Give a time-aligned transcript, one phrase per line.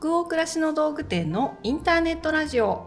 [0.00, 2.86] 北欧暮らしの道具店のインターネットラジオ。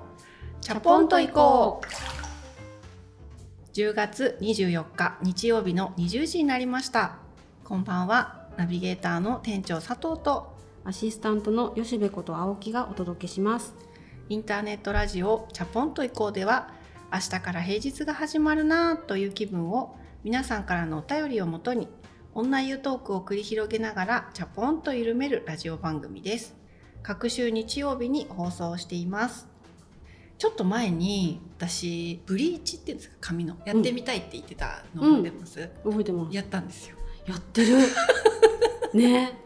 [0.59, 3.73] チャポンと行こう。
[3.73, 7.17] 10月24日日曜日の20時になりました。
[7.63, 8.47] こんばんは。
[8.57, 13.75] ナビゲーターの店長佐藤とアシスタントの吉部こと青木がお届けします。
[14.29, 16.73] インターネットラジオチャポンと行こうでは
[17.13, 21.87] 明日から平日が始まるなぁという気分を皆さんからのお便りをもとに
[22.33, 26.64] 女湯トークを繰り広げながらチャポンと緩めるラジオ番組です
[27.07, 29.47] 各週日曜日に放送しています。
[30.39, 33.15] ちょっと前に私ブリーチっていうんですか？
[33.21, 33.55] 髪の。
[33.63, 36.35] やってみたいって言ってたの覚えてます、覚えてます。
[36.35, 36.95] やったんですよ。
[37.27, 37.77] やってる。
[38.95, 39.37] ね。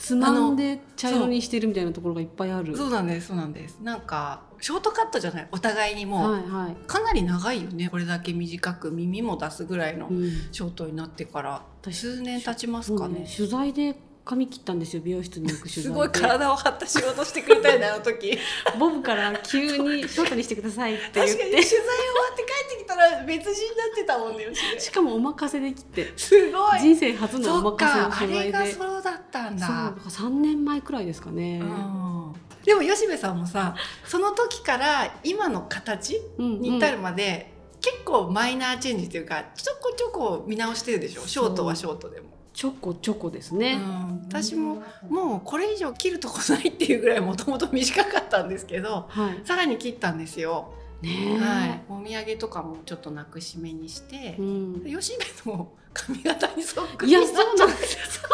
[0.00, 2.74] つまんで茶色にしてるみたいなところがいっぱいある。
[2.74, 3.78] そうなんですそうなんです。
[3.82, 5.48] なんかショートカットじゃない？
[5.52, 6.30] お互いにも。
[6.30, 7.90] う、はいはい、かなり長いよね。
[7.90, 11.62] これだけ短く耳も出すぐらいのうん、ショートになってから。
[11.82, 13.20] 私数年経ちますかね。
[13.20, 13.28] ね。
[13.36, 13.94] 取材で
[14.26, 15.88] 髪切ったんですよ美容室に行く取材で。
[15.88, 18.36] すごい体を張った仕事してくれたよねあの時。
[18.78, 21.86] ボブから急にショートにしてくださいって言っ確かに取材終てわ
[22.32, 24.46] って帰ってきたら別人になってたもんね
[24.78, 26.12] しかもお任せで切って。
[26.16, 26.80] すごい。
[26.80, 32.32] 人生初のお任せのかあれが取材でそうだったんそうだだから3年前くらいですかね、うん。
[32.64, 41.26] でも吉部さんもさその時から今の形うんに至るまで、結構マイナーチェンジというかちょこちょこ見直してるでしょ？
[41.28, 42.26] ショートはショートでも、
[42.56, 49.46] ちょこちょこですね、うん、私ももうこれ以上切るとこないっていうぐらいもともと短かったんですけどはい。
[49.46, 57.12] さらに切ったんですよ、ねえ、はい、お土産とかもちょっとなくしめにしてう、ん、吉部の髪型にそっくり。
[57.12, 58.22] いやそうなんです。
[58.22, 58.28] よ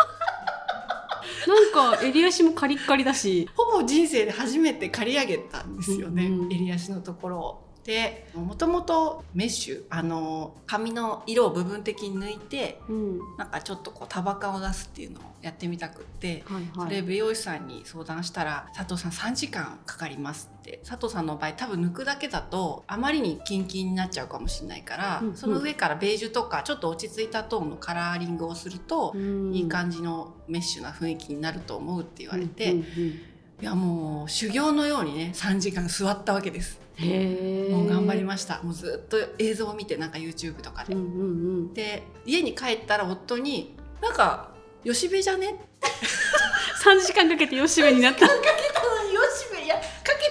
[1.75, 3.48] なんか襟足もカリッカリだし。
[3.57, 6.53] ほぼ人生で初めて刈り上げたんですよね、うんうん。
[6.53, 7.72] 襟足のところを。
[7.84, 13.19] でもともとメッシュあの髪の色を部分的に抜いてうん。
[13.36, 16.89] なんかちょっとこう束感を出すっていうのをやってみたくって、はいはい。
[16.89, 20.80] それ美容師さんに相談したら佐藤さん3時間かかりますって。
[20.89, 25.36] 佐藤さんの場合多分抜くだけだとあまりにキンキンになっちゃうかもしれないから、うんうん。
[25.36, 29.12] その上からベージュとかちょっと落ち着いたトーンのカラーリングをすると、
[29.52, 33.32] いい感じのメッシュな雰囲気になると思うって言われて、うんうんうん
[33.62, 36.80] いやもう修行のようにね3時間座ったわけです。
[37.70, 38.61] もう頑張りました。
[38.64, 41.23] もうずっと映像を見てなんか YouTube とかで、うんうんう
[41.70, 41.72] ん。
[41.72, 44.51] で家に帰ったら夫に「なんか
[44.84, 45.55] 吉部じゃね?」
[46.84, 48.27] 3時間かけて吉部になった。
[48.27, 48.40] かけ
[48.74, 49.83] たのに吉部いやか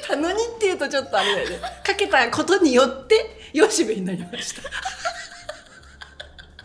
[0.02, 1.59] けたのにっていうとちょっとあれだよね。
[1.86, 4.62] かけたことによって吉部になりました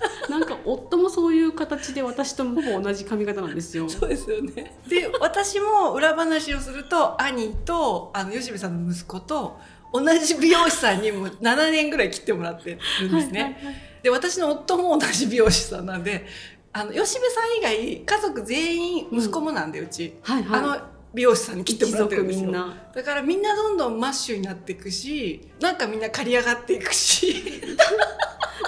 [0.29, 3.89] なんか夫もそういう形で私とほぼ同じ髪型なんですよ。
[3.91, 4.79] そうですよね。
[4.89, 9.59] で私も裏話をすると兄とあの吉部さんの息子と
[9.93, 13.75] 同じ美容師さんにも7年ぐらい切ってもらってるんですね、はいはいはい。
[14.03, 16.27] で私の夫も同じ美容師さんなんで
[16.73, 20.61] あの吉部さん以外家族全員息子もなんで、うち、はいはい。
[20.61, 22.53] あの美容師さんに切ってもらってるんですよ。
[22.53, 27.63] だからみんなどんどんマッシュになっていくしなんかみんな刈り上がっていくし。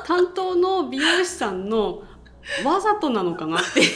[0.07, 2.03] 担当の美容師さんの
[2.65, 3.83] わざとなのかなって。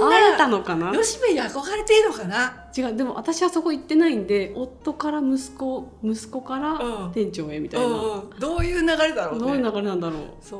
[0.00, 0.90] 会えたのかな？
[0.92, 2.67] 吉部に憧れているのかな？
[2.76, 7.12] 違うでも私はそこ行ってないんで夫から息子息子からうん。
[7.12, 8.30] 店長へみたいな、うんうん。
[8.38, 9.46] どういう流れだろうね。
[9.46, 10.22] どういう流れなんだろう。
[10.40, 10.58] そ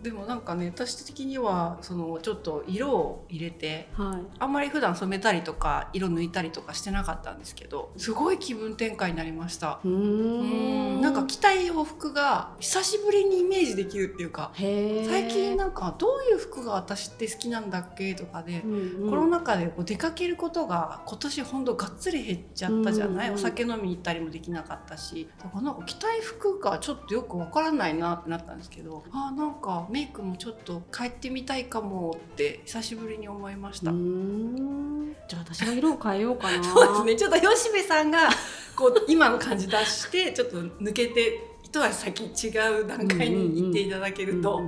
[0.00, 0.04] う。
[0.04, 4.36] でもなんかね私的にはそのちょっと色を入れてはい。
[4.38, 9.80] あんまり普段染めたりとか色抜いたりとかしてなかったんですけどすごい気分転換になりました。
[9.84, 10.98] うん。
[10.98, 11.00] ん。
[11.00, 19.10] なんか着たい洋服が久しぶりにイメージできるっていうか最近なんかどういう服が私って好きなんだっけとかで、うんうん。
[19.10, 25.28] コロナ禍でこう出かけることが今年ほんとがっつり減っちゃったじゃない、お酒飲みに行ったりもできなかったし。
[25.42, 33.90] だからなんか着たい服がちょっとよくわからないなってなったんですけどあーなんかメイクもちょっと変えてみたいかもって久しぶりに思いました。
[33.90, 36.62] じゃあ私が色を変えようかな。
[36.64, 37.16] そうですね。
[37.16, 38.28] ちょっと吉部さんが
[38.76, 44.62] こう 今の感じ出してちょっと抜けて一足先違う段階に行っていただけると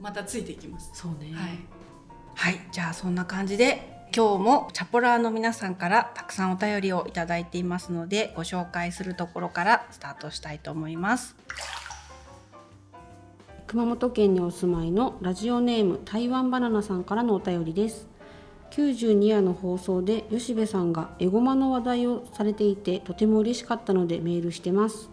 [0.00, 0.90] またついていきます。
[0.94, 1.58] そうね、はい、
[2.34, 11.36] はい、じゃあそんな感じで今日もチャポラーの皆さんからたくさんお便りをいただいていますのでご紹介するところからスタートしたいと思います。
[13.68, 18.08] 熊本県にお住まいのラジオネーム台湾バナナさんからのお便りです。
[18.72, 25.08] 92夜の放送で吉部さんがエゴマの話題をされていてとても嬉しかったのでメールしてます。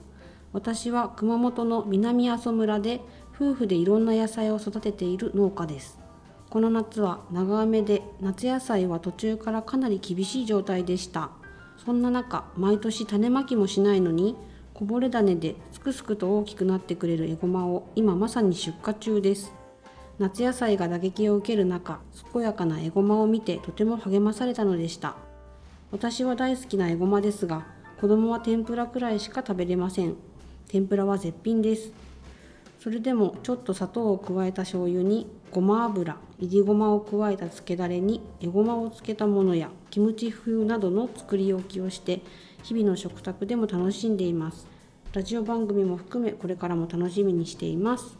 [0.54, 3.01] 私は熊本の南阿蘇村で
[3.36, 5.97] 夫婦でいろんな野菜を育てている農家です。
[6.57, 11.30] この夏は長雨で夏野菜は途中からかなり厳しい状態でした。
[11.86, 14.36] そんな中毎年種まきもしないのに
[14.74, 19.54] こぼれ種ですくすくと大きくなってくれるエゴマを今まさに出荷中です。
[20.18, 22.00] 夏野菜が打撃を受ける中
[22.33, 25.15] 健やかなエゴマを見てとても励まされたのでした。
[25.92, 27.68] 私は大好きなエゴマですが
[28.01, 30.15] 子供は天ぷらくらいしか食べれません。
[30.69, 31.92] 天ぷらは絶品です。
[32.80, 42.22] それでもちょっと砂糖を加えた醤油にごま油いりごまを加えた漬けだれにえごまをつけたものやキムチ風などの作り置きをして
[42.64, 44.68] 日々の食卓でも楽しんでいます。
[45.14, 48.18] ラジオ番組も含めこれからも楽しみにしています。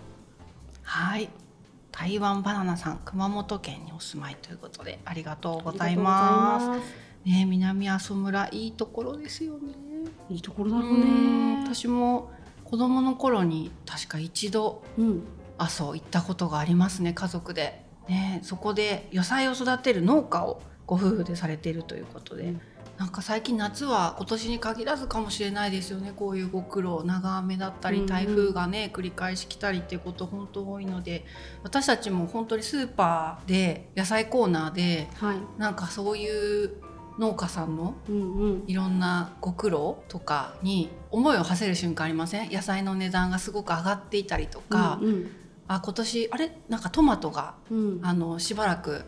[0.84, 1.30] はい。
[1.92, 6.80] 台湾バナナさん熊本県にお住まいということでありがとうございます。
[7.26, 9.74] ね南阿蘇村いいところですよね。
[10.30, 11.64] いいところだろうね。
[11.64, 12.32] 私も
[12.64, 14.84] 子供の頃に確か一度、
[15.58, 17.86] 阿蘇行ったことがありますね家族で。
[18.08, 22.62] ねそこで野菜を育てる農家をご夫婦でされているということで、うん、
[22.98, 26.14] なんか最近夏は今年に限らずかもしれないですよね。
[26.16, 31.26] こういうご苦労長雨だったり台風がね、繰り返し来たりっていうこと本当多いので。
[31.64, 36.72] 私たちも本当にスーパーで野菜コーナーで、はい、なんかそういう
[37.20, 37.96] 農家さんの
[38.68, 42.52] いろんなご苦労とかに思いを馳せる瞬間ありません？
[42.52, 45.32] 野菜の値段がすごく上がっていたりとか、うんうん、
[45.68, 46.52] あ今年あれ？
[46.70, 49.04] なんかトマトが、うん、あのしばらく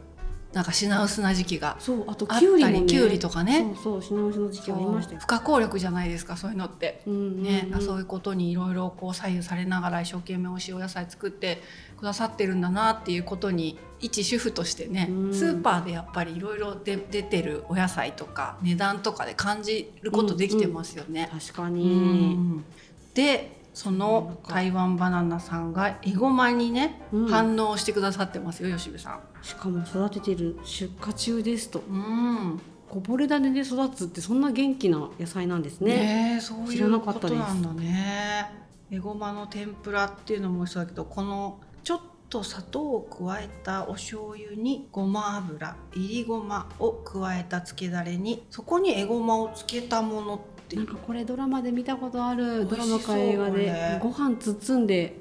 [0.52, 3.76] なんか品薄な時期がそうあときゅうりも、ね、きゅうりとかね。
[3.76, 11.62] そうそう品薄の時期ありました不可抗力じゃないですかそういうのって、うんうんうん、ね、そういうことにいろいろこう左右されながら一生懸命おしいお野菜作って
[11.98, 21.30] くださってるんだなっていうことに一主婦としてね、うん、スーパーでやっぱりいろいろ出てるお野菜とか値段とかで感じることできてますよね。
[21.32, 21.38] うん。
[21.38, 22.64] うん、確かに、
[23.14, 29.22] でその台湾バナナさんがエゴマにね、うん、反応してくださってますよ吉部さん。
[29.42, 32.60] しかも育ててる出荷中ですと、うん、
[32.90, 36.34] こぼれ種で育つってそんな元気な野菜なんですね。
[36.36, 38.52] ねそういうことなんだね。
[38.92, 55.20] エゴマの天ぷらっていうのもそうだけどこのちょっと砂糖を加えたお醤油にごま油いりごまを加えた漬けだれにそこにエゴマをつけたものってなんかこれドラマで見たことあるドラマか映画でご飯包んで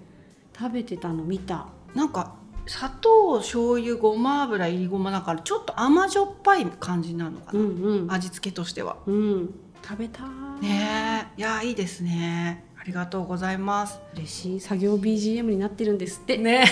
[0.59, 1.69] 食べてたの見た。
[1.95, 2.35] なんか
[2.67, 10.25] 砂糖醤油ごま油いりごまだからちょっと甘じょっぱい感じなのかな、うんうん、味付けとしては、うん、食べた
[10.61, 12.65] ねいやいいですね。
[12.79, 14.01] ありがとうございます。
[14.15, 16.37] 嬉しい作業 BGM になってるんですって。
[16.37, 16.67] ね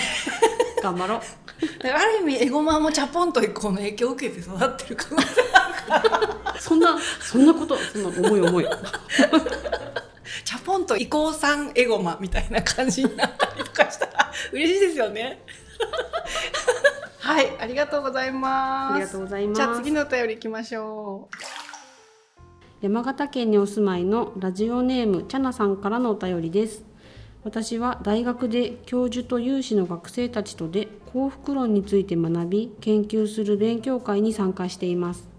[0.81, 1.19] 頑張ろう。
[1.83, 8.65] ある意味エゴマもチャポンと一個の影響を受けて育ってる可能性あるからそんなそんなことそんな重い重い。
[10.43, 15.41] チャポンと移行さんエゴマみたいな感じになったりとかしたら嬉しいですよね。
[17.19, 18.93] はいありがとうございます。
[18.93, 19.57] ありがとうございます。
[19.57, 21.35] じゃあ次のお便りいきましょう。
[22.81, 26.85] 山形県にお住まいのラジオネームチャナさんからのお便りです。
[27.43, 35.29] 私は大学で教授と有志の学生たちとで幸福論について学び研究する勉強会に参加しています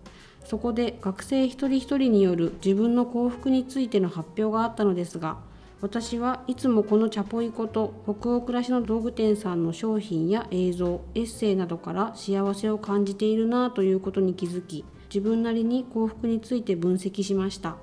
[0.49, 5.37] そこで学生一人一人による自分の幸福についての発表があったのですが
[5.83, 17.77] 私はいつもこのチャポイコと北欧暮らしの道具店さんの商品や映像エッセイなどから幸せを感じているなということに気づき自分なりに幸福について分析しました。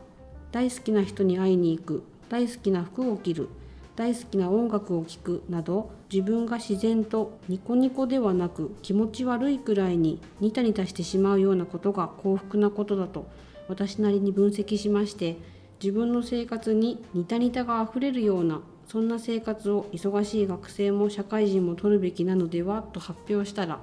[0.51, 2.03] 大好きな人に会いに行く。
[2.29, 3.49] 大好きな服を着る。
[3.95, 13.25] 大好きな音楽を聴くなど自分が自然とニコニコではなく気持ち悪いくらいにニタニタしてしまうようなことが幸福なことだと
[13.67, 15.37] 私なりに分析しまして
[15.81, 23.79] 自分の生活にニタニタがあふれるようなそんな生活を忙しい学生も社会人も取るべきなのではと発表したら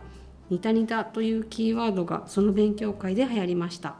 [0.51, 3.97] ニタニタというキーワードがその勉強会で流行りました。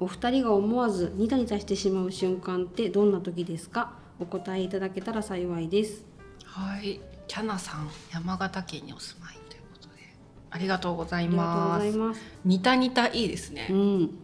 [0.00, 3.92] お二人が思わずニタニタしてしまう瞬間ってどんな時ですか？
[4.20, 6.04] お答えいただけたら幸いです。
[6.44, 9.94] はい、キャナさん、山形県にお住まいということで、
[10.50, 11.96] ありがとうございます。
[11.96, 13.68] ますニタニタいいですね。
[13.70, 14.18] うん、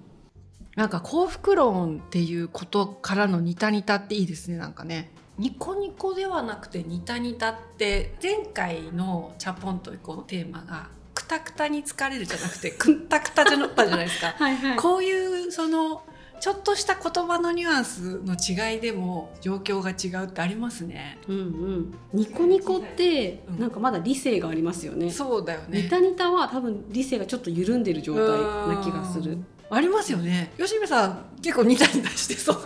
[0.76, 4.59] なんか幸福論っていうことからのニタニタっていいですね。
[4.59, 5.11] なんかね。
[5.38, 14.35] ニコニコではなくてニタニタって前回のチャポンとこのテーマがくたくたに疲れるじゃなくてくったくたじゃなったじゃないですか。
[14.38, 16.02] はいはい、こういうその
[16.40, 21.18] ちょっとした言葉のニュアンスの違いでも状況が違うってありますね。
[21.28, 21.94] うんうん。
[22.14, 25.06] ニコニコってなんかまだ理性がありますよね。
[25.06, 25.82] うん、そうだよね。
[25.82, 29.38] ニタニタは多分理性がちょっと緩んでる状態な気がする。
[29.70, 30.52] ありますよね。
[30.59, 32.56] 吉見さん結構ニタニタしてそう。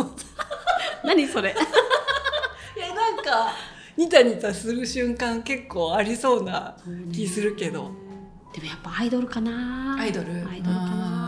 [1.05, 1.51] 何それ？
[2.77, 3.53] いやなんか
[3.97, 6.77] ニタニタする瞬間結構ありそうな
[7.13, 7.91] 気するけど。
[8.55, 9.97] でもやっぱアイドルかな。
[9.99, 10.29] アイドル。
[10.49, 11.24] アイドルかな。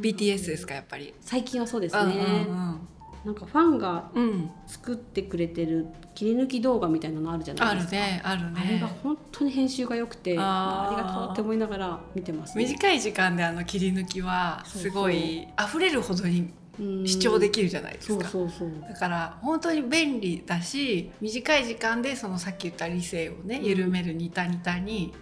[0.00, 1.14] BTS ですかやっぱり？
[1.20, 2.88] 最近はそうですね、うんうんうん、
[3.24, 7.92] なんかファンがうん作ってくれてる切り抜き動画みたいなのあるじゃないですか。
[7.92, 12.64] ねあるあれがね本当に編集が良くてあありがとうって思いながら見てます、ね。
[12.64, 18.28] 短い時間であの切り抜きはすごい溢れるほどにうん視聴できるじゃないですか。
[18.28, 18.70] そうそう。
[18.86, 25.12] だから本当に便利だし短い時間でそのさっき言った理性をね緩めるニタニタに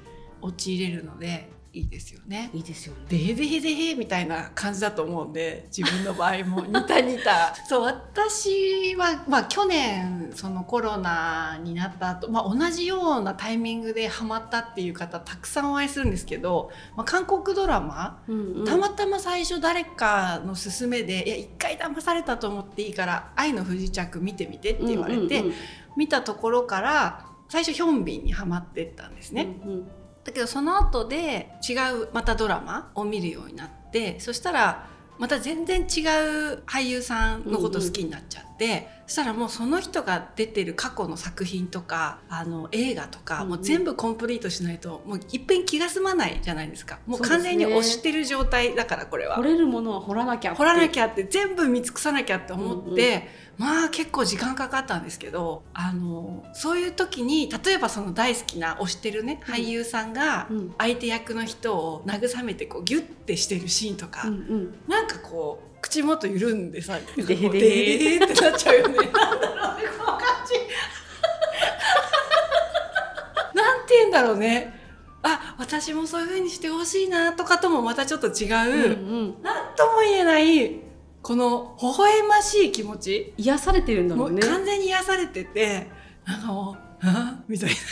[0.42, 2.50] 陥れるのでいいですよね。
[2.54, 3.00] いいですよね。
[3.08, 25.42] でへでへでへみたいな感じだと思うんで自分の場合もニタニタそう私は、まあ、去年そのコロナになった後、まあ同じようなタイミングでハマったっていう方たくさんお会いするんですけど、まあ、韓国ドラマうんうんたまたま最初誰かの勧めで「いや一回騙されたと思っていいから愛の不時着見てみて」って言われて、
[25.96, 29.56] 見たところから最初ヒョンビンにはまってったんですね。
[29.64, 29.86] うんうん
[30.24, 34.88] だけどその後で違うまたドラマを見るようになってそしたら
[35.18, 35.86] また全然違う
[36.66, 49.36] 俳優さんのこと好きになっちゃって、そしたらもうその人が出てる過去の作品とかあの映画とか、うんうんもう全部コンプリートしないともういっぺん気が済まないじゃないですかもう完全に押してる状態だからこれは。
[49.36, 50.54] 掘れるものは掘らなきゃ。
[50.54, 51.04] 掘らなきゃ。
[51.04, 64.74] ゃって全部見尽くさなきゃって思って、まあ結構時間かかったんですけどあのそういう時に例えばその大好きな推してるねうん俳優さんがうん相手役の人を慰めてこうギュッてしてるシーンとか、うんうん。
[64.88, 68.96] なんかこう口元緩んでさでへででへでへってなっちゃうよね。
[68.98, 70.54] なんだろうねこの感じ。
[73.54, 74.80] なんて言うんだろうね。
[75.22, 78.72] あ私もそういう風にしてほしいなとかともまたちょっと違う。
[78.72, 79.42] うんうん。
[79.42, 80.80] なんとも言えない
[81.24, 84.46] この微笑ましい気持ち、癒されてるんだもうもんね。
[84.46, 85.86] 完全に癒されてて
[86.26, 87.76] なんかもう「あみたいな。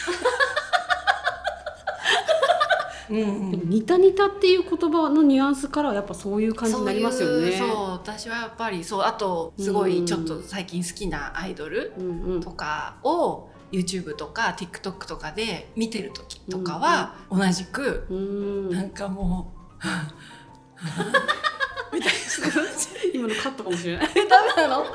[3.11, 7.57] うんでもニタニタっていう言葉のニュアンスからはやっぱそういう感じになりますよね。
[7.59, 12.41] そう私はやっぱりそうあとすごうんいちょっと最近好きなアイドルうんうん。
[12.43, 19.85] とかを YouTube とか TikTok とかで見てる時とかは同じくうんなんかもう
[21.93, 22.19] みたいな。
[23.15, 24.09] 今のカットかもしれない。
[24.15, 24.87] えダメなの？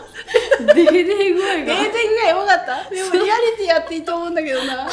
[0.73, 1.73] デヘデヘ具合0点が。
[1.75, 2.89] ぐらい多かった？
[2.89, 4.89] でもリアリティやっていいと思うんだけどな。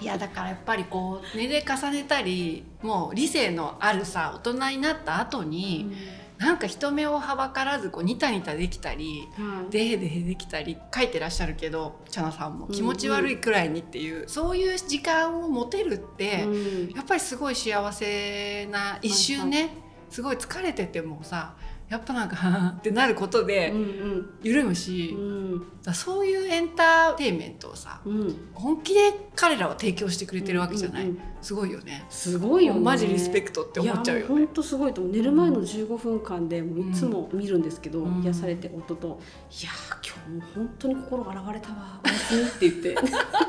[0.00, 5.96] いやだからやっぱりこう年齢重ねたりもう理性のあるさ大人になった後に、
[6.36, 9.70] なんか人目をはばからずこうニタニタできたりはい。
[9.70, 16.90] でへでへできたり書いてらっしゃるけどチャナさんも気持ち悪いくらいにっていう、そういう時間を持てるって、うん。
[16.90, 19.70] やっぱりすごい幸せな一瞬ね、
[20.10, 21.54] すごい疲れててもさ
[21.88, 22.36] やっぱなんか
[22.78, 24.26] ってなることうでん。
[24.42, 25.58] 緩むし、うん。
[25.58, 28.34] だからそういうエンターテインメントをさうん。
[28.54, 29.00] 本気で
[29.36, 32.06] 彼らは提供してくれてるわけじゃない、うんうんすごいよね。
[32.08, 32.80] すごいよね。
[32.80, 34.28] マジリスペクトって思っちゃうよね。
[34.28, 35.12] 本当すごいと思う。
[35.12, 38.22] 寝る前の15分間でもういつも見るんですけど、うん。
[38.22, 39.20] 癒されて夫と
[39.50, 42.00] いやー今日も本当に心が洗われたわ。
[42.02, 42.96] おやすみって言って。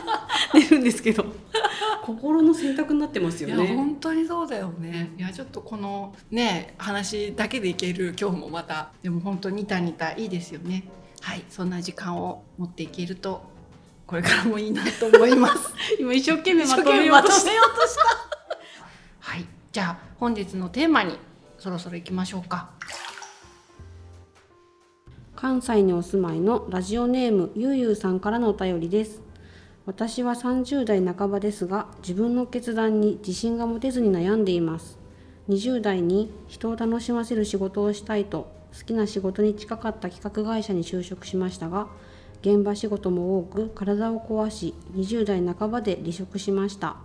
[0.59, 1.25] 寝るんですけど、
[2.05, 3.75] 心の選択になってますよいやね。
[3.75, 5.11] 本当にそうだよね。
[5.17, 10.83] いやちょっとこのね話だけでいける今日もまたでも本当にニタニタいいですよね。
[11.21, 13.43] はいそんな時間を持っていけると
[14.05, 15.73] これからもいいなと思います。
[15.99, 18.03] 今一生懸命まと一生懸めようとし命まとめようとした
[19.31, 21.17] はいじゃあ本日のテーマに
[21.57, 22.69] そろそろ行きましょうか。
[25.35, 29.24] 関西にお住まいのラジオネームゆうゆうさんからのお便りです
[29.85, 34.97] 私は30代半ばですが自分の決断に自信が持てずに悩んでいます。
[35.47, 41.87] 20代に人を楽しませる仕事をしたいと好きな仕事に近かった企画会社に就職しましたが
[42.41, 46.95] 現場仕事も多く体を壊し20代半ばで離職しました。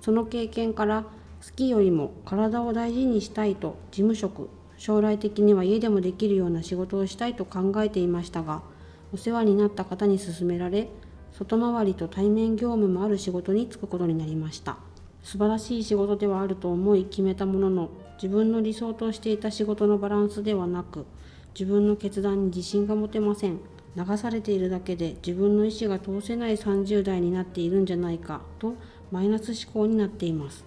[0.00, 1.08] その経験から好
[1.56, 8.62] きよりも体を大事にしたいと事務職将来的には家でもできるような仕事をしたいと考えていましたが
[9.12, 10.88] お世話になった方に勧められ
[11.40, 14.76] 外回りと対面業務もある仕事に就くことになりました。
[15.22, 17.88] 素晴らしい仕事ではあると思い決めたものの
[18.22, 21.06] 自分の理想としていた仕事のバランスではなく
[21.58, 23.58] 自分の決断に自信が持てません。
[23.96, 28.74] 流されているだけで自分の意思が通せない30代になっているんじゃないかと
[29.10, 30.66] マイナス思考になっています。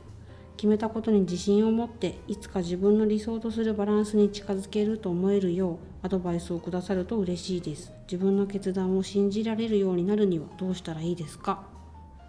[0.57, 7.91] 決めたことに自信を持っていつか自分の理想とするバランスに近づけると思えるようアドバイスをくださると嬉しいです。
[8.11, 11.63] 自分の決断を信じられるようになるにはどうしたらいいですか？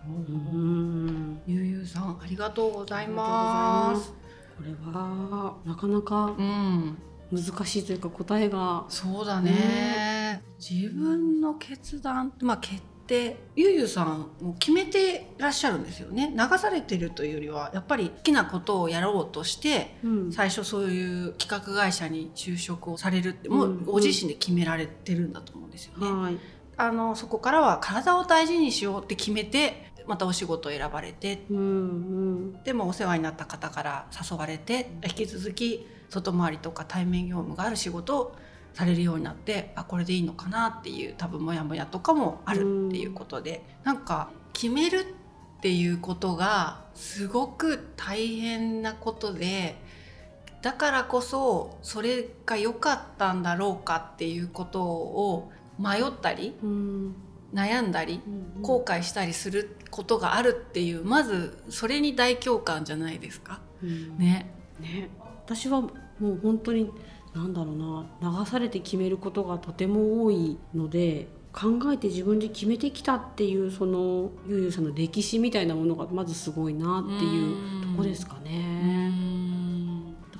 [0.06, 1.40] うーん。
[1.46, 4.14] ゆうゆうさんありがとうございあます。
[4.56, 6.96] これはなかなかうん。
[7.32, 10.42] 難しいというか答えがそうだね。
[10.58, 16.34] 自分の決断まあ決でゆうゆうさんも決めてらっしゃるんですよね。
[16.34, 20.32] 流されてるというよりはやっぱり好きなことをやろうとしてうん。
[20.32, 26.10] 最初そういう企画会社に就職をされるってもうご自身で決められてるんだと思うんですよね。
[26.10, 26.38] はい。
[26.76, 31.44] あのそこからは体を大事にしようって決めてまたお仕事を選ばれて。
[31.50, 32.62] うんうん。
[32.64, 38.36] でもお世話になった方から誘われて引き続き外回りとか対面業務がある仕事を
[38.74, 45.06] されるようになってあこれでいいのかなっていう多分モヤモヤとかもあるっていうことで、なんか決める
[45.58, 49.76] っていうことがすごく大変なことで
[50.60, 57.14] だからこそそれが良かったんだろうかっていうことを迷ったりうん
[57.54, 63.60] 悩んだりうん後悔したりすることがあるっていうまずそれに大共感じゃないですか。
[63.82, 64.50] うんね。
[64.80, 65.08] ね
[65.46, 65.90] 私はも
[66.20, 66.90] う本当に
[67.34, 67.76] なんだろう
[68.22, 79.12] な流されて決めることがとても多いので考えて自分で決めてきたっていうそのゆうゆうさんの歴史みたいなものがまずすごいなっていうとこですかうね。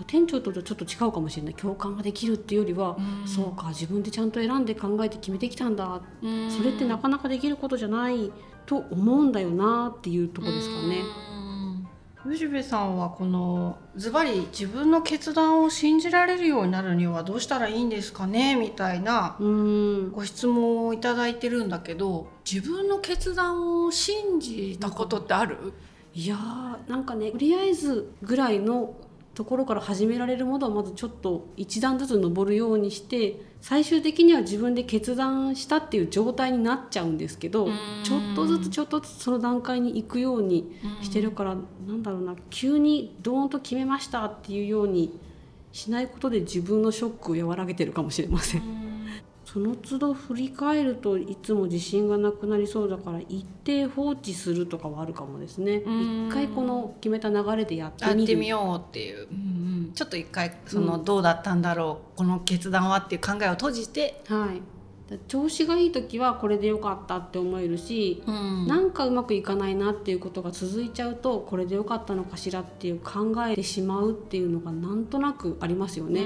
[0.06, 1.54] 店長とちょっと違うかもしれない。
[1.54, 3.28] 共感ができるっていうよりは、うん。
[3.28, 6.02] そうか自分でちゃんと選んで考えて決めてきたんだ。
[6.20, 8.32] それってなかなかできることじゃない
[8.66, 11.02] と思うんだよなっていうとこですかね。
[12.24, 20.10] 藤部さんはこのズバリ自分の決断を信じられるようになるにはどうしたらいいんですかねみたいなうん。
[20.10, 22.28] ご質問をいただいてるんだけど。
[22.50, 25.74] 自分の決断を信じたことってある？
[26.14, 28.94] いやーなんかねとりあえずぐらいの
[29.34, 37.74] ところから始められるものはまずちょっと一段ずつ登るようにして最終的には自分で決断したっていう状態になっちゃうんですけどうん
[38.04, 45.18] ちょっとずつちょっとずつその段階に行くようにしてるから、なんだろうな急にドーンと決めましたっていうように
[45.72, 48.93] しないことで自分のショックを和らげてるかもしれません。
[49.54, 55.84] その都度振り返るといつも自信がなくなりそうだから一定放置するとかはあるかもですね。
[55.86, 56.26] うん。
[56.26, 59.92] 一回この決めた流れでやってやっみるてみようっていう、うんうん。
[59.94, 64.60] ちょっと一回その、うんどうだったんだろうこの決断はっていう考えを閉じて、はい。
[65.08, 68.66] だ調子がいい時はこれでよかったって思えるし、うん。
[68.66, 76.24] なんかうまくいかないなっていうことが続いちゃうとこれでよかったのかしらっていう考えてしまうっていうのがなんとなくありますよね、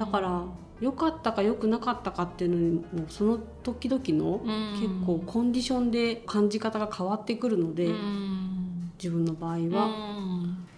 [0.00, 0.42] だから
[0.80, 2.70] 良かったか良くなかったかっていうのに
[3.02, 4.40] もその時々の
[4.80, 7.90] 結構コンディションで感じ方が変わってくるので、
[8.98, 10.16] 自分の場合は。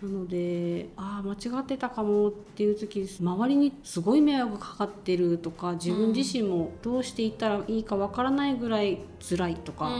[0.00, 9.90] なのでああ間違ってたかもっていう時周りにすごい迷惑がかかってるとか自分自身もどうしていったらいいかわからないぐらい辛いとか、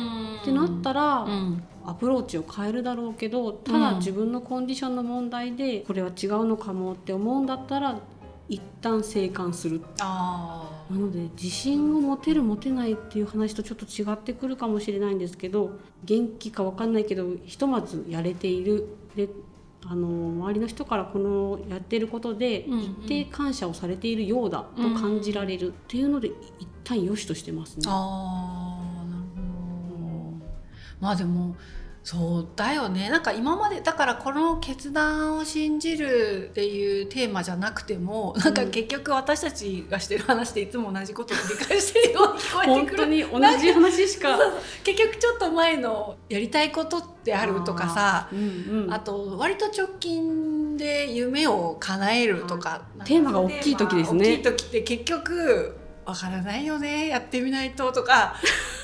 [0.41, 1.63] ってなったら、うん。
[1.89, 7.99] アプローチを変えるだろうけどただ自分のコンディションの問題でこれは違うのかもって思うんだったら
[8.49, 9.83] 一旦静観する。
[10.01, 15.73] あなので自信を持てる持てないっていう話とちょっと違ってくるかもしれないんですけど
[16.05, 18.87] 元気か分かんないけどひとまずやれている。
[19.15, 19.29] で
[19.87, 22.81] あの周りの人からこのやってることでうんうん。
[22.81, 25.69] 一定感謝をされているようだと感じられる。
[25.69, 27.85] っていうので一旦良しとしてますね。
[27.87, 30.47] あーなるほど。
[31.01, 31.55] まあでも
[32.05, 33.11] そうだよね。
[33.11, 42.97] なんか今までだからこの決断を信じるっていうテーマじゃなくてもなんか結局私たちがしてる話でいつも同じことを繰り返してるように聞こえて本くる。
[42.97, 44.39] 当に同じ話しか。
[44.85, 48.93] 結局ちょっと前のやりたいことってあるとかさうんうん。
[48.95, 52.83] あと割と直近で夢を叶えるとか。
[53.05, 54.25] テーマが大きい時ですね。
[54.25, 57.09] 大きい時って結局わからないよね。
[57.09, 58.35] やってみないととか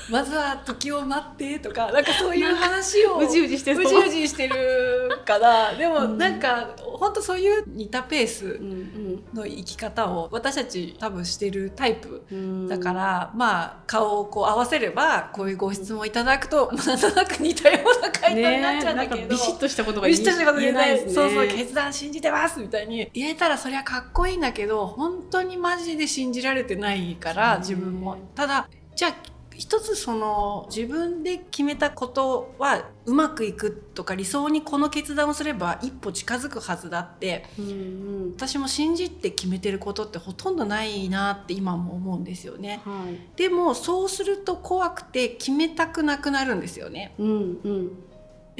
[0.09, 3.83] まずは時を待ってとかなんかそういう話をうじうじしてそう。
[3.83, 4.55] うじうじしてる
[5.25, 6.17] からでもうん。
[6.17, 12.67] なんか本当そういう似たペースうんの生き方を私たち多分してるタイプうん。
[12.67, 20.23] だから、まあ顔をこう合わせればこういうご質問いただくと、なんとなく似たような回答になっちゃうんだけど、ねビシッとしたことがビ言
[20.69, 21.13] えないですね。
[21.13, 23.09] そうそう決断信じてますみたいに。
[23.13, 28.17] 言えたらそりゃかっこいいんだけど本当にマジで信じられてないから自分も。
[28.35, 37.71] ただじゃあ一つその自分で決めたことはうまくいくとか理想にこの決断をすれば一歩近づくはずだってうんう
[38.27, 38.31] ん。
[38.35, 42.81] 私も信じて決めてることってほとんどないなって今も思うんですよね。
[42.85, 43.37] はい。
[43.37, 47.13] でもそうすると怖くて決めたくなくなるんですよね。
[47.17, 47.91] うんうん。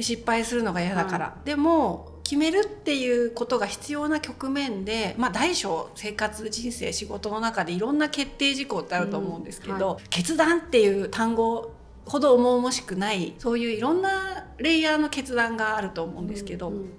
[0.00, 11.70] 失敗するのが嫌だから、でも決めるっていうことが必要な局面で、まあ、大小生活人生仕事の中でいろんな決定事項ってあると思うんですけど、うん決断っていう単語
[12.04, 16.92] ほど重々しくないそういういろんなレイヤーの決断があると思うんですけど、うん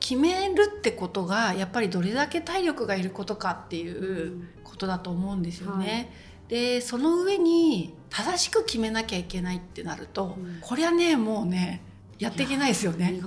[0.00, 6.12] 決めるってことがやっぱりどれだけ体力がいることかっていうことだと思うんですよね。
[6.48, 10.58] でその上に正しく決めなきゃいけないってなると、うん。
[10.60, 11.80] これはねもうね
[12.18, 13.20] やっていけないですよね。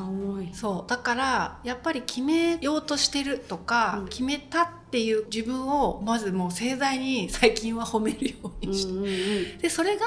[0.54, 0.90] そう。
[0.90, 4.08] だからやっぱり決めようとしてるとか、うん。
[4.08, 9.58] 決めたっていう自分をまずもう盛大に最近は褒めるようにして、うんうんうん。
[9.60, 10.06] でそれが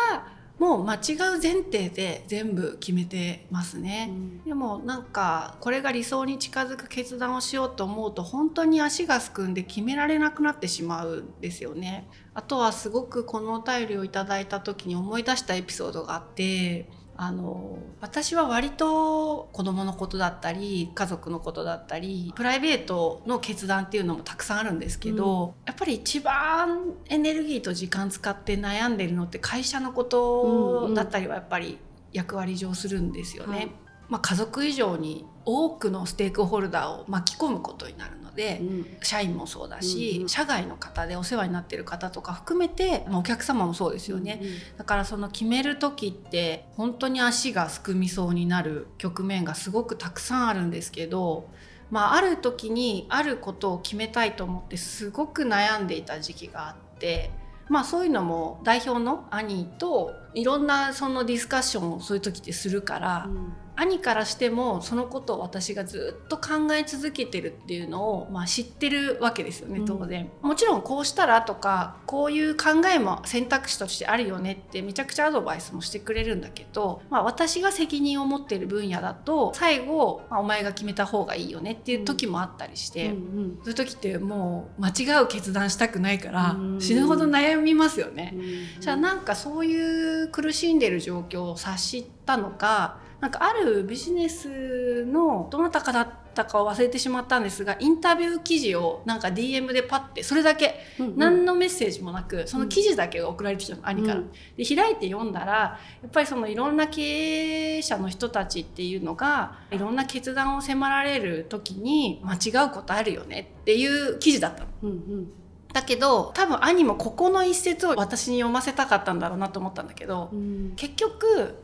[0.59, 1.01] もう間違う
[1.43, 4.07] 前提で全部決めてますうね。
[4.07, 4.45] ん。
[4.45, 12.09] でもなんかこれが理想に近づく決断をしようと思うと本当に足がすくんで決められなくなってしまうんですよね。
[12.35, 16.90] あとはすごくこのお便りをいただいた時に思い出したエピソードがあって
[17.23, 31.77] あの私は割と子供のことだったり家族のことだったりプライベートの決断っていうのもたくさんあるんですけど、やっぱり一番エネルギーと時間使って悩んでるのって会社のことだったりはやっぱり
[32.11, 33.57] 役割上するんですよね。
[33.57, 33.71] はい
[34.11, 38.87] まあ、家族以上に多くのステークホルダーを巻き込むことになるので、うん。
[39.03, 40.29] 社員もそうだし、うんうん。
[40.29, 44.42] 社外の方でお世話になってる方とか含めて、まあ、お客様もそうですよね、
[44.77, 51.49] だからその決める時って本当に足がすくみそうになる局面がすごくたくさんあるんですけど、
[51.90, 57.31] まあ、ある時にあることを決めたいと思ってすごく悩んでいた時期があって。
[57.68, 69.87] まあそういうのも代表の兄といろんなそのディスカッションをそういう時ってするから、うん兄からしてもそのことを私がずっと考え続けてるっていうのを、まあ、知ってるわけですよねうん。
[69.87, 83.09] 当然、もちろんこうしたらとかこういう考えも選択肢としてあるよねってめちゃくちゃアドバイスもしてくれるんだけど、まあ、私が責任を持ってる分野だと最後、まあお前が決めた方がいいよねっていう時もあったりして。
[83.09, 83.59] うんうん。
[83.62, 86.81] そういう時ってもう間違う決断したくないからうん。
[86.81, 88.33] 死ぬほど悩みますよね。
[88.35, 88.81] うん。
[88.81, 104.21] じゃあなんかそういう苦しんでる状況を察したのかなんかあるビジネスのどなたかだったかを忘れてしまったんですがインタビュー記事をなんか DM でパッてそれだけうんうん何のメッセージもなくその記事だけが送られてきたの兄から。
[104.21, 114.67] うんで開いて読んだらやっぱりそのいろんな経営者の人たちっていうのがいろんな決断を迫られる時に間違うことあるよねっていう記事だったの。
[114.83, 115.33] うんうん
[115.73, 121.55] だけど多分兄もここの一節を私に読ませたかったんだろうなと思ったんだけどうん結局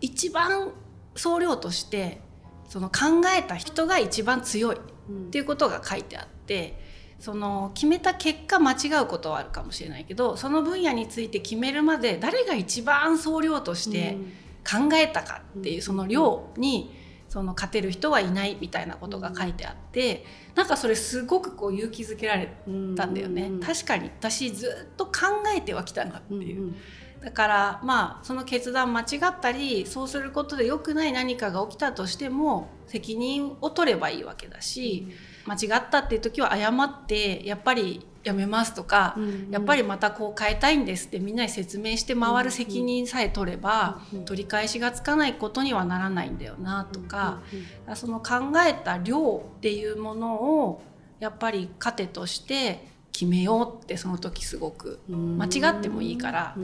[0.00, 0.72] 一番
[1.14, 2.20] 総量として
[2.68, 5.30] その考えた人が一番強いっうん。
[5.30, 6.78] ていうことが書いてあって
[7.18, 14.16] その決めた結果間違うことはあるかもしれないけどその分野について決めるまで誰が一番総量として
[14.64, 16.94] 考えたかっていうその量に
[17.28, 25.12] その勝てる人はいないみたいなことが書いてあってなんかそれすごくこう勇気づけられうんたんだよね、確かに私ずっと考
[25.56, 26.38] えてはきたなってう。
[26.38, 26.74] んいう、
[27.24, 35.08] だからまあその決断間違ったりそうすることで良くない何かが起きたとしても責任を取ればいいわけだし、
[35.46, 47.58] 間違ったっていう時は謝ってやっぱりやめますとか、うんやっぱりまたこう変えたいんですってみんなに説明して回る責任さえ取れば、うん取り返しがつかないことにはならないんだよなとか、うん
[47.88, 50.34] うんその考えた量っていうもの
[50.66, 50.82] を
[51.20, 55.38] やっぱり糧として決めようってその時すごくうん。
[55.38, 56.56] 間違ってもいいから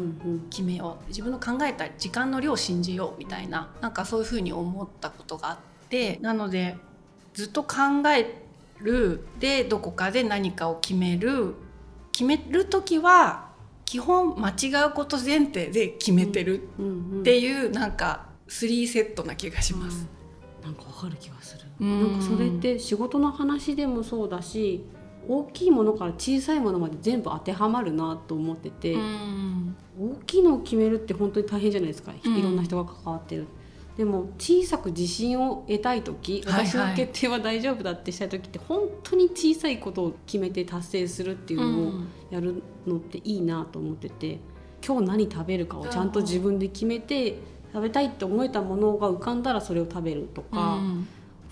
[0.50, 3.70] 決めよう自分の考えた時間の量を信じようみたいな。
[3.80, 5.58] なんかそういうふうに思ったことがあっ
[5.88, 6.18] て。
[6.20, 6.76] なので
[7.34, 7.76] ずっと考
[8.16, 8.42] え
[8.80, 11.54] るでどこかで何かを決める。
[12.12, 13.48] 決める時は
[13.84, 16.68] 基本間違うこと前提で決めてる
[17.20, 20.06] っていうなんか3セットな気がします。
[20.62, 22.12] なんかわかる気がする、うん。
[22.12, 24.84] なんかそれって仕事の話でもそうだし
[25.28, 32.36] 大きいものから小さいものまで全部当てはまるなと思ってて、うん大きいのを決めるって本当に大変じゃないですか、うん。
[32.36, 33.46] いろんな人が関わってる。
[33.96, 41.92] でも小さく自信を得たい時私の決定は大丈夫だってしたい時って本当に小さいことを決めて達成するっていうのを
[42.30, 44.38] やるのっていいなと思ってて
[44.86, 47.40] 今日何食べるかをちゃんと自分で決めて
[47.72, 51.08] 食べたいって思えたものが浮かんだらそれを食べるとか、うん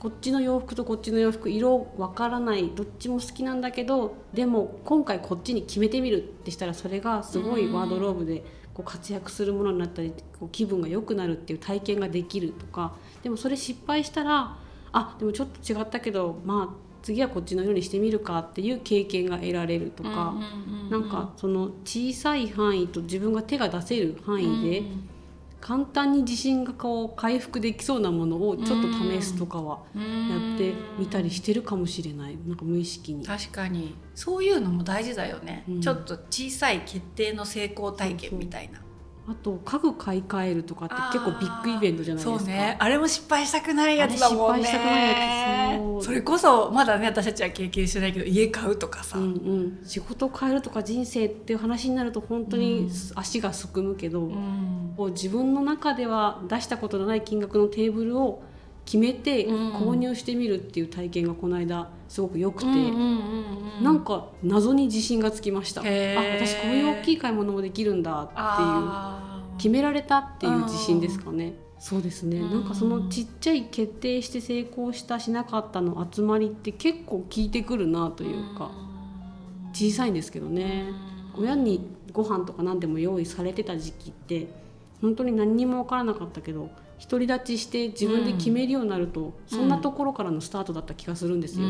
[0.07, 14.57] こっちの洋服とこっちの洋服色わからないどっちも好きなんだけどでも今回こっちに決めてみるってしたらそれがすごいワードローブでこう活躍するものになったりこう気分が良くなるっていう体験ができるとかでもそれ失敗したら
[14.93, 20.35] あでもちょっと違ったけどまあ次はこっちのようにしてみるかっていう経験が得られるとか、
[20.91, 24.83] なんかその小さい範囲と自分が手が出せる範囲で
[25.61, 30.01] 簡単に自信がこう回復できそうなものをちょっと試すとかはや
[30.55, 32.37] ってみたりしてるかもしれない。
[32.47, 33.25] なんか無意識に。
[33.25, 33.97] 確かに。
[34.15, 35.81] そういうのも大事だよね、うん。
[35.81, 38.81] ちょっと小さい決定の成功体験みたいな
[39.29, 42.39] あと家具買い替えるとかって結構ビッグイベントじゃないですか。
[42.39, 42.77] そうね。
[42.79, 44.65] あれも失敗したくないやつだもんね。
[44.65, 54.95] 失敗したくないやつそれこそまだね私たちは経験してないけど家買うとかさ、うんうん、仕事を変えるとか人生っていう話になると本当に足がすくむけど、うん。
[54.97, 58.43] こう自分の中では出したことのない金額のテーブルを
[58.87, 59.73] 決めてうん。
[59.75, 62.93] 購入してみるっていう体験がこの間すごく良くて、うんうんうんう
[63.53, 65.83] んなんか謎に自信がつきました。
[65.83, 69.37] あ私こういう大きい買い物もできるんだっていう。
[69.59, 71.55] 決められたっていう自信ですかね。
[71.79, 72.51] そうですね、うん。
[72.51, 78.71] なんかそのちっちゃい決定して成功したしなかったの集まりって結構効いてくるなというか、
[79.73, 80.87] 小さいんですけどね、
[81.37, 84.49] 親にご飯とか何でも用意されてた時期って
[85.03, 91.67] 本当に何にも分からなかったけど独り立ちして自分で決めるようになると、そんなところからのスタートだった気がするんですよ。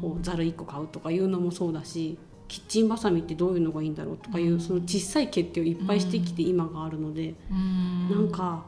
[0.00, 4.60] こうざる1個買うとかいうのもそうだしキッチンバサミってどういうのがいいんだろうとかいう、うん。
[4.60, 8.10] その小さい決定をいっぱいしてきて今があるので、うん。
[8.10, 8.64] なんか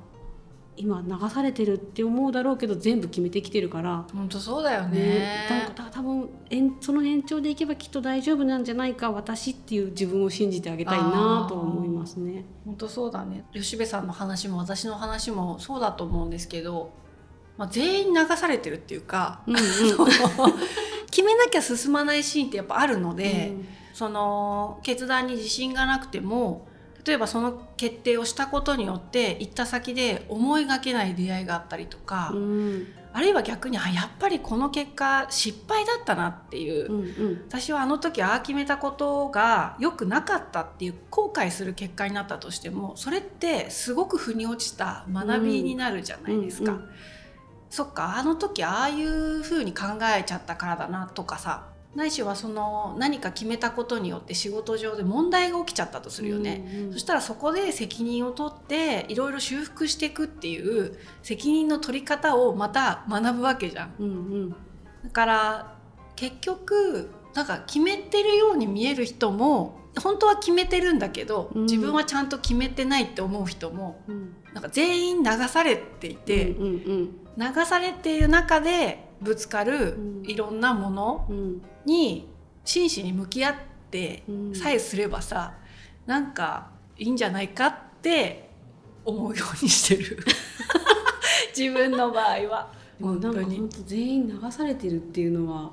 [0.78, 4.06] 今流されてるって思うだろうけど全部決めてきてるから。
[4.14, 12.44] 本当そうだよねね、なんか多分延その延長でいけばきっと大丈夫なんじゃないか私っていう自分を信じてあげたいなとは思いますね。
[12.64, 16.92] 本当そうだね吉部さんの話も私の話もそうだと思うんですけど、
[17.56, 19.62] まあ、全員流されてるっていうか、うんうん
[21.10, 23.52] 決めなきゃ進まないシーンってやっぱあるので、
[23.94, 26.67] その決断に自信がなくても
[27.08, 32.86] 例えばその決定をしたことによって行った先で思いがけない出会いがあったりとか、うん。
[33.14, 37.44] あるいは逆にあやっぱりこの結果失敗だったなっていう、うんうん。
[37.48, 46.72] 私はあの時ああ決めたことが良くなかったっていう後悔する結果になったとしてもそれってすごく腑に落ちた学びになるじゃないですか。
[46.72, 46.90] うんうん。
[47.70, 56.64] そっかあの時ああいう風に考えちゃったからだなとかさないしはその何か決めたことによって仕事上で問題が起きちゃったとするよね。
[56.66, 63.94] うんうんそしたらそこで責任を取っていろいろ修復していくっていう責任の取り方をまた学ぶわけじゃん。
[63.98, 64.50] うんうん。
[64.50, 65.76] だから
[66.16, 71.62] 結局なんか決めてるように見える人も本当は決めてるんだけど、うん。
[71.62, 74.34] 自分はちゃんと決めてないって思う人もうん。
[74.52, 77.54] なんか全員流されていて、うんうん。
[77.54, 80.22] 流されている中でぶつかるうん。
[80.26, 81.62] いろんなものうん。
[81.84, 82.28] に
[82.64, 83.54] 真摯に向き合っ
[83.90, 84.54] てうん。
[84.54, 85.54] さえすればさ
[86.06, 88.50] なんかいいんじゃないかって
[89.04, 90.18] 思うようにしてる。
[91.56, 92.72] 自分の場合は。
[93.00, 93.58] 本当に。
[93.58, 95.70] 本当全員流されてるっていうのは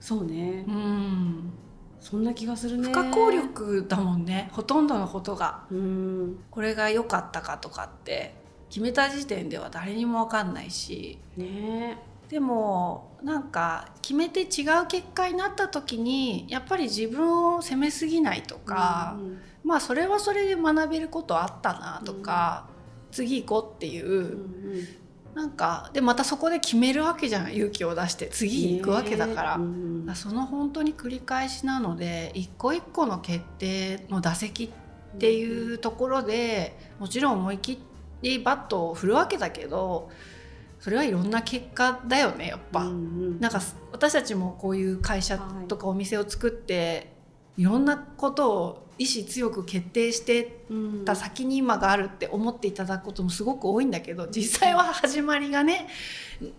[0.00, 0.64] そうね。
[0.66, 1.52] うん。
[2.00, 2.88] そんな気がするね。
[2.88, 4.48] 不可抗力だもんね。
[4.52, 5.64] ほとんどのことが。
[5.70, 6.38] うん。
[6.50, 8.34] これが良かったかとかって
[8.70, 11.18] 決めた時点では誰にも分かんないし。
[11.36, 11.98] ね
[12.30, 22.66] でもなんか決めて違う結果になった時にやっぱり自分を責めすぎないとか、うんまあそれはそれで学べることあったなとか、
[23.12, 24.88] 次行こうっていう、うん
[25.34, 29.58] なんかでまたそこで決めるわけじゃん勇気を出して次行くわけだから。
[29.58, 37.80] ねうんだからその本当に繰り返しなので一個一個の決定の打席っていうところでもちろん思い切
[38.22, 40.10] りバットを振るわけだけど
[40.80, 42.80] それはいろんな結果だよねやっぱ。
[42.80, 43.60] うんうんなんか
[43.92, 45.38] 私たちもこういう会社
[45.68, 47.12] とかお店を作って、
[47.56, 55.88] い、ろんなことを意志強く決定してうんた先に今があるって思っていただくこともすごく多いんだけど実際は始まりがね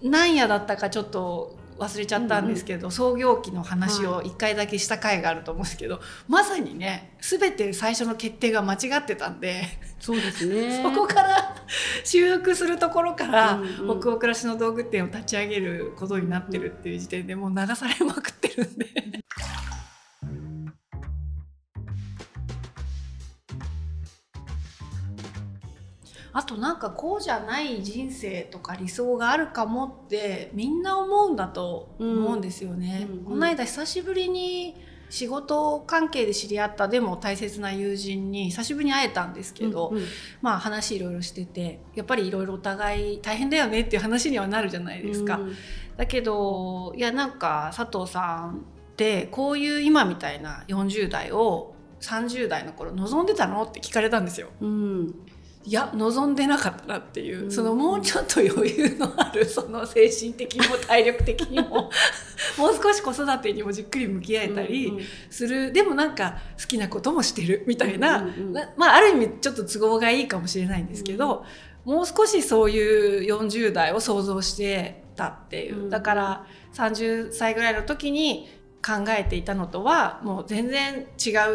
[0.01, 9.63] 何夜だったかちょっと忘れちゃったんですけど、創業期の話を1回だけした回があると思うんですけど、まさにね全て最初の決定が間違ってたんで、
[9.99, 10.81] そうですね。
[10.83, 11.55] そこから
[12.03, 13.99] 修復するところから、うんうん。
[13.99, 18.85] 北欧暮らしの道具店を立ち上げることになってるっていう時点でもう流されまくってるんで。
[26.33, 33.05] あとなんかこうじゃない人生とか理想があるかもってみんな思うんだと思うんですよね。
[33.09, 34.75] うんうんうんこの間久しぶりに
[35.09, 40.03] 仕事関係で知り合ったでも大切な友人に久しぶりに会えたんですけど、うんうん
[40.41, 45.35] まあ話いろいろしててやっぱりいろいろお互い大変だよねっていう話にはなるじゃないですか。
[45.35, 45.55] うん
[45.97, 54.49] だけどいやなんか佐藤さんってこういう今みたいな40代を30代の頃望んでたのって聞かれたんですよ。
[54.61, 55.15] うん
[55.63, 57.51] いや望んでなかったなっていう、うん。
[57.51, 61.91] そのもうちょっと余裕のあるその精神的にも体力的にももう
[62.81, 68.53] 少し子育てにもじっくり向き合えたりうんうんする、でもなんか好きなこともしてるみたいな、うんうんうん。
[68.53, 71.45] なまあある意味ちょっと都合がいいかもしれないんですけど、
[71.85, 75.89] もう少しそういう40代を想像してたっていう、うん。
[75.89, 78.49] だから30歳ぐらいの時に
[78.85, 81.05] 考えていたのとはもう全然違う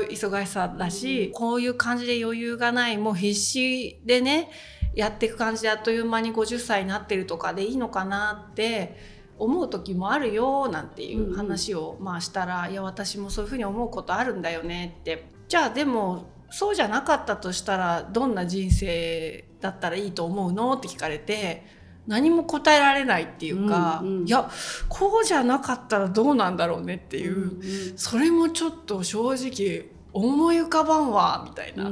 [0.08, 4.50] 忙しさだし、こういう感じで余裕がないもう必死でね
[4.94, 8.96] やっていく感じであっという間に50歳になってるとかでいいのかなって
[9.38, 15.26] 思う時もあるよなんていう話をまあしたら、いや私もそういうふうに思うことあるんだよねって。
[15.48, 21.64] じゃあでもそうじゃなかったとしたらどんな人生だったらいいと思うのって聞かれて
[22.06, 24.50] 何も答えられないっていうか、うんうん、いや
[24.88, 31.90] こうじゃなかったらどうなんだろうねっていう、うんうん、それもちょっと正直思い浮かばんわみたいな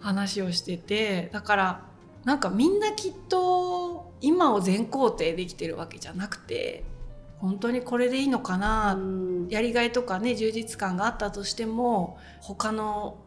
[0.00, 1.82] 話をしててだから
[2.24, 6.84] なんかみんなきっと今を全肯定できてるわけじゃなくて
[7.38, 13.18] 本当にこれでいいのかな、うん、やりがいとかね充実感があったとしても他の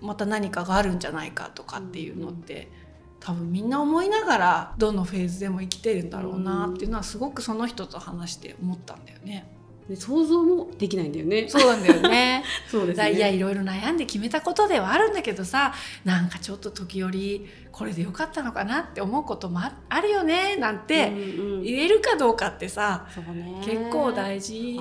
[0.00, 2.83] また何かがあるんじゃないかとかっていうのって、うん
[3.24, 9.50] 多分みんな思いながらどのフェーズでも生きてるんだろうなっていうのはすごくその人と話して思ったんだよね。
[9.88, 11.48] で想像もできないんだよね。
[11.48, 12.44] そうなんだよね。
[12.70, 13.12] そうですね。
[13.14, 15.72] いやいろいろ悩んで決めたことではあるんだけどさ、
[16.04, 19.58] なんかちょっと時折これでよかったのかなって思うことも
[19.88, 24.78] あるよねなんて言えるかどうかってさ、うんうん、結構大事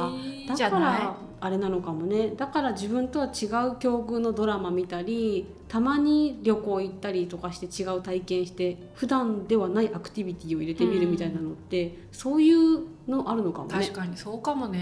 [0.56, 1.02] じゃない？
[1.40, 2.30] あれなのかもね。
[2.38, 13.74] だから自分とは違う境遇のドラマ見たりたまに旅行行ったりとかして違う体験して普段ではないアクティビティを入れてみるみたいなのって、うん、そういうのあるのかもね。
[13.74, 14.80] 確かにそうかもね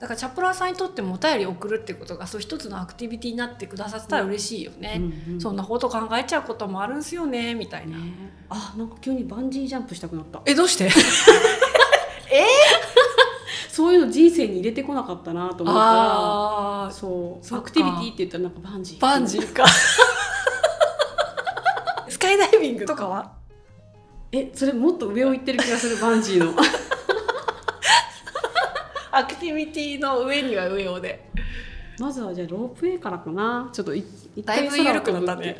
[0.00, 8.04] だからチャプラーさんにとってもお便り送るってことがそう一つのアクティビティになってくださったら嬉しいよね、うんうん、そんなこと考えちゃうこともあるんすよねみたいな、ね、
[8.48, 10.40] あなんか急にバンジージャンプしたくなった。
[10.46, 10.86] えどうして？
[12.32, 12.46] え？
[13.68, 15.80] そういうの人生に入れてこなかったなと思った
[16.86, 16.90] ら。
[16.90, 17.56] そう。
[17.56, 19.00] アクティビティって言ったらなんかバンジー。
[19.00, 19.64] バンジーか。
[22.08, 23.32] スカイダイビングとかは？
[24.32, 26.54] えそれもっと上を行ってる気がするバンジーの
[29.12, 31.30] アクティビティの上には上をで
[32.00, 33.68] まずはじゃあロープウェイからかな。
[33.72, 33.92] ちょっと
[34.42, 35.56] だいぶ緩くなったね。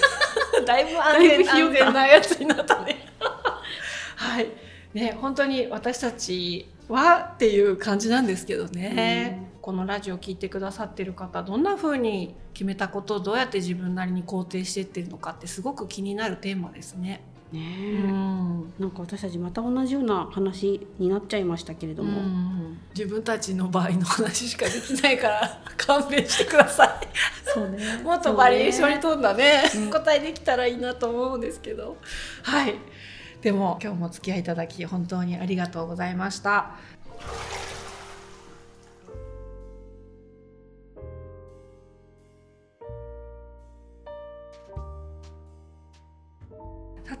[0.66, 3.06] だいぶ安全安全なやつになったね。
[4.16, 4.48] はい。
[4.94, 17.22] ね本当に私たちはっていう感じなんですけどね、うん、このラジオ聞いてくださってる方どんな風に決めたことをどうやって自分なりに肯定してってるのかってすごく気になるテーマですね。
[17.54, 18.02] ね。
[18.02, 26.90] うん、なんか私たちまた同じような話になっちゃいましたけれども、うん、自分たちの場合の話しかできないから 勘弁してください。
[27.44, 28.02] そうね。
[28.02, 31.96] もっとバリエーションに富んだね、ね、答えできたらいいなと思うんですけど。
[32.42, 32.74] はい。
[33.40, 36.76] でも今日もお付き合いいただき本当にありがとうございました。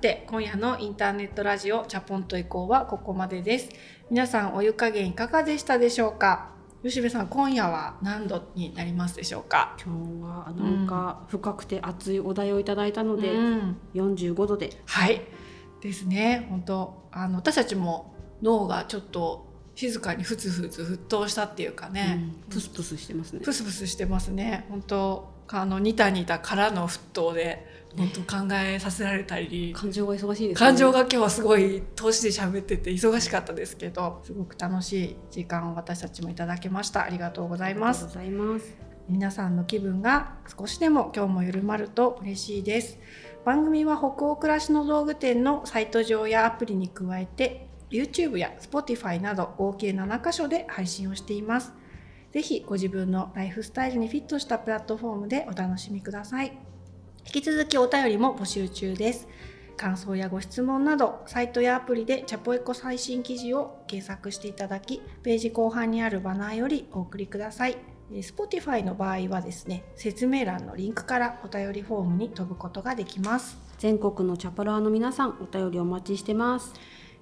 [0.04, 3.70] て今夜のインターネットラジオチャポンと移行はここまでです。
[4.10, 6.50] 皆さんお湯加減いかがでしたでしょうか？
[6.82, 9.78] 吉部さん今夜は何度になりますでしょうか？
[9.82, 14.76] 今日はなんか深くて熱いお題をいただいたので、うん、45度で。
[14.84, 15.22] はい。
[15.80, 16.48] ですね。
[16.50, 23.40] 本当あの私たちも脳がちょっと静かにふつふつ沸騰したっていうかね、うん、プスプスしてますね。
[23.40, 24.66] プスプスしてますね。
[24.68, 34.20] 本当あのニタニタからの沸騰で本当考えさせられたり、感情が忙しいです、ね、感情が今日はすごい通しで喋ってて忙しかったですけど。
[34.24, 37.04] すごく楽しい時間を私たちもいただきました。
[37.04, 38.18] ありがとうございます。
[39.08, 42.98] 皆さんの気分が少しでも今日も緩まると嬉しいです。
[43.44, 51.74] 番組は北欧暮らしの道具店のサイト上やアプリに加えて YouTube や Spotify など合計7カ所で配信をしています。
[52.32, 56.73] ぜひご自分のライフスタイルにフィットしたプラットフォームでお楽しみください。
[57.26, 59.28] 引き続きお便りも募集中です。
[59.76, 67.94] 感想やご質問など、サイトやアプリでチャポエコ最新記事を検索していただき、ページ後半にあるバナーよりお送りください。
[68.12, 76.74] Spotify の場合はですね説明欄のリンクからお便りフォームに飛ぶことができます全国のチャポラーの皆さんお便りお待ちしてます、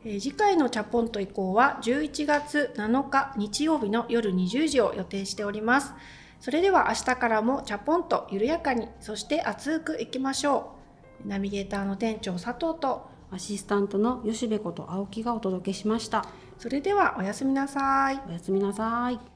[0.05, 5.95] えー、次回のチャポンと以降は11月7日日曜日の夜20時を予定しております
[6.43, 10.73] それでは明日からもチャポンと緩やかにそして熱くいきましょ
[11.25, 11.29] う。
[11.29, 16.27] ナビゲーターの店長佐藤とアシスタントの吉部こと青木がお届けしました。
[16.59, 18.21] それではおやすみなさい。
[18.29, 19.32] おやすみなさい